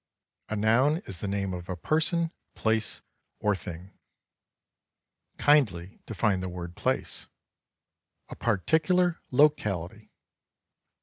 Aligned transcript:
"A 0.49 0.55
noun 0.55 0.97
is 1.05 1.19
the 1.19 1.27
name 1.27 1.53
of 1.53 1.69
a 1.69 1.77
person, 1.77 2.31
place 2.55 3.03
or 3.39 3.55
thing." 3.55 3.91
"Kindly 5.37 5.99
define 6.07 6.39
the 6.39 6.49
word 6.49 6.75
'place'." 6.75 7.27
"A 8.29 8.35
particular 8.35 9.21
locality." 9.29 10.11